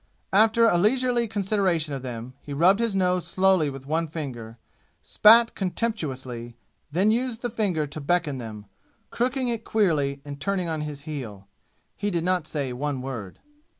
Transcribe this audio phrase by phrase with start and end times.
[0.33, 4.57] After a leisurely consideration of them he rubbed his nose slowly with one finger,
[5.03, 6.53] spat contemptuously, and
[6.91, 8.65] then used the finger to beckon them,
[9.11, 11.45] crooking it queerly and turning on his heel.
[11.95, 13.41] He did not say one word.